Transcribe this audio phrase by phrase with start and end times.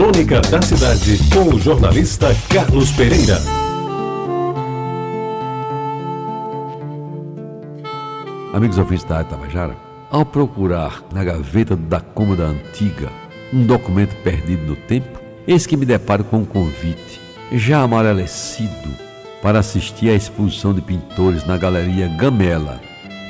[0.00, 3.36] Crônica da Cidade, com o jornalista Carlos Pereira.
[8.54, 9.76] Amigos ouvintes da Tabajara,
[10.10, 13.10] ao procurar na gaveta da cômoda antiga
[13.52, 17.20] um documento perdido no tempo, eis que me deparo com um convite,
[17.52, 18.88] já amarelecido,
[19.42, 22.80] para assistir à exposição de pintores na Galeria Gamela,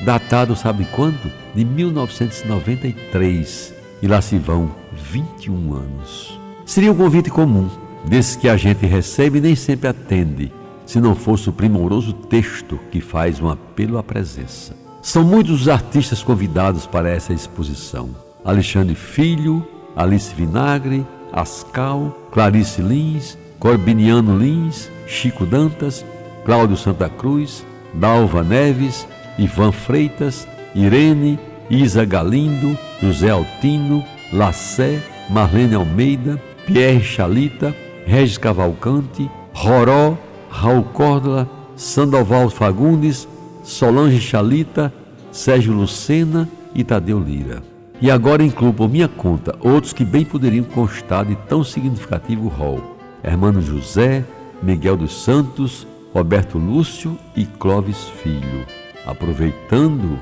[0.05, 1.33] datado sabe quando?
[1.53, 6.40] De 1993, e lá se vão 21 anos.
[6.71, 7.69] Seria um convite comum,
[8.05, 10.53] desses que a gente recebe e nem sempre atende,
[10.87, 14.77] se não fosse o primoroso texto que faz um apelo à presença.
[15.03, 18.11] São muitos os artistas convidados para essa exposição:
[18.45, 26.05] Alexandre Filho, Alice Vinagre, Ascal, Clarice Lins, Corbiniano Lins, Chico Dantas,
[26.45, 31.37] Cláudio Santa Cruz, Dalva Neves, Ivan Freitas, Irene,
[31.69, 36.41] Isa Galindo, José Altino, Lassé, Marlene Almeida,
[36.73, 37.75] Pierre Chalita,
[38.07, 40.17] Regis Cavalcante, Roró,
[40.49, 43.27] Raul Córdola, Sandoval Fagundes,
[43.65, 44.93] Solange Chalita,
[45.33, 47.61] Sérgio Lucena e Tadeu Lira.
[48.01, 52.97] E agora incluo por minha conta outros que bem poderiam constar de tão significativo rol.
[53.21, 54.25] Hermano José,
[54.63, 58.65] Miguel dos Santos, Roberto Lúcio e Clóvis Filho.
[59.05, 60.21] Aproveitando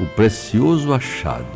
[0.00, 1.46] o precioso achado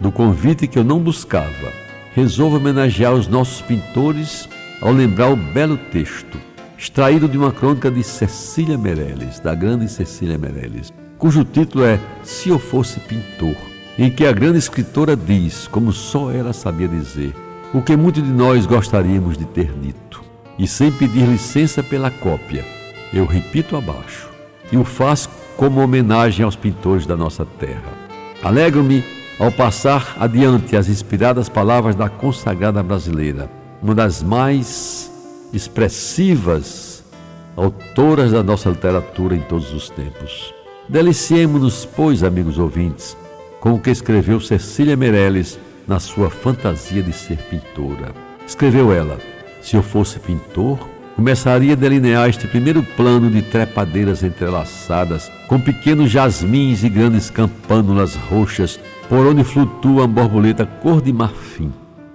[0.00, 1.83] do convite que eu não buscava,
[2.14, 4.48] resolvo homenagear os nossos pintores
[4.80, 6.38] ao lembrar o belo texto,
[6.78, 12.50] extraído de uma crônica de Cecília Meirelles, da grande Cecília Meirelles, cujo título é Se
[12.50, 13.56] Eu Fosse Pintor,
[13.98, 17.34] em que a grande escritora diz, como só ela sabia dizer,
[17.72, 20.22] o que muitos de nós gostaríamos de ter dito.
[20.56, 22.64] E sem pedir licença pela cópia,
[23.12, 24.28] eu repito abaixo,
[24.70, 27.92] e o faço como homenagem aos pintores da nossa terra.
[28.42, 29.02] Alegro-me
[29.38, 33.50] ao passar adiante as inspiradas palavras da consagrada brasileira,
[33.82, 35.10] uma das mais
[35.52, 37.04] expressivas
[37.56, 40.52] autoras da nossa literatura em todos os tempos.
[40.88, 43.16] Deliciemos-nos, pois, amigos ouvintes,
[43.60, 48.12] com o que escreveu Cecília Meirelles na sua fantasia de ser pintora.
[48.46, 49.18] Escreveu ela:
[49.62, 50.78] Se eu fosse pintor,
[51.16, 58.14] começaria a delinear este primeiro plano de trepadeiras entrelaçadas, com pequenos jasmins e grandes campânulas
[58.14, 58.78] roxas,
[59.08, 61.72] por onde flutua uma borboleta cor de marfim,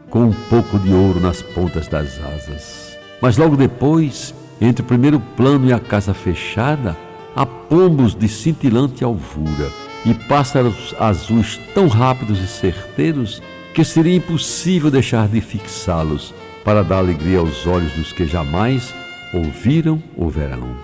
[0.09, 2.97] com um pouco de ouro nas pontas das asas.
[3.21, 6.97] Mas logo depois, entre o primeiro plano e a casa fechada,
[7.35, 9.69] há pombos de cintilante alvura
[10.05, 13.41] e pássaros azuis tão rápidos e certeiros
[13.73, 16.33] que seria impossível deixar de fixá-los
[16.63, 18.93] para dar alegria aos olhos dos que jamais
[19.33, 20.75] ouviram ou verão.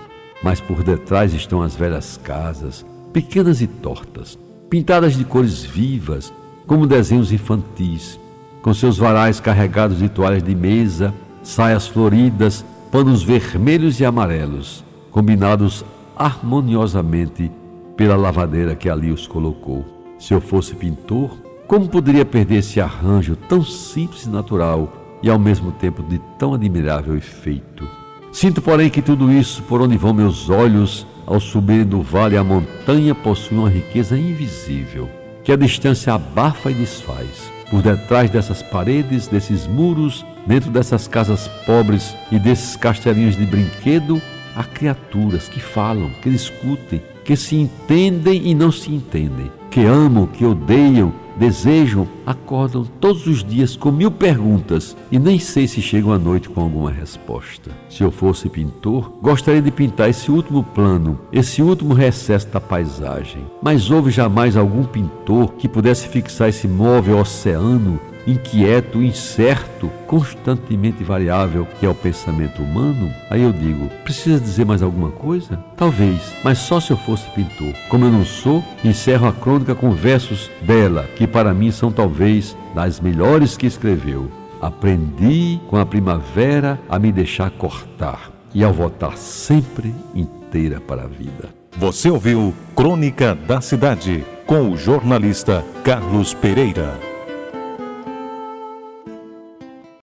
[0.42, 4.38] Mas por detrás estão as velhas casas, pequenas e tortas,
[4.68, 6.32] pintadas de cores vivas,
[6.66, 8.18] como desenhos infantis,
[8.62, 15.84] com seus varais carregados de toalhas de mesa, saias floridas, panos vermelhos e amarelos, combinados
[16.16, 17.50] harmoniosamente
[17.96, 19.84] pela lavadeira que ali os colocou.
[20.18, 21.30] Se eu fosse pintor,
[21.66, 26.54] como poderia perder esse arranjo tão simples e natural e ao mesmo tempo de tão
[26.54, 27.88] admirável efeito?
[28.32, 32.44] Sinto, porém, que tudo isso, por onde vão meus olhos, ao subir do vale à
[32.44, 35.10] montanha, possui uma riqueza invisível,
[35.42, 37.50] que a distância abafa e desfaz.
[37.70, 44.22] Por detrás dessas paredes, desses muros, dentro dessas casas pobres e desses castelinhos de brinquedo,
[44.54, 50.26] há criaturas que falam, que discutem, que se entendem e não se entendem, que amam,
[50.26, 56.12] que odeiam, desejam, acordam todos os dias com mil perguntas e nem sei se chegam
[56.12, 57.70] à noite com alguma resposta.
[57.88, 63.44] Se eu fosse pintor, gostaria de pintar esse último plano, esse último recesso da paisagem.
[63.62, 71.66] Mas houve jamais algum pintor que pudesse fixar esse móvel oceano inquieto, incerto, constantemente variável
[71.78, 75.62] que é o pensamento humano, aí eu digo: precisa dizer mais alguma coisa?
[75.76, 77.74] Talvez, mas só se eu fosse pintor.
[77.88, 82.56] Como eu não sou, encerro a crônica com versos dela, que para mim são talvez
[82.74, 84.30] das melhores que escreveu.
[84.60, 91.06] Aprendi com a primavera a me deixar cortar e ao voltar sempre inteira para a
[91.06, 91.50] vida.
[91.76, 97.15] Você ouviu Crônica da Cidade com o jornalista Carlos Pereira.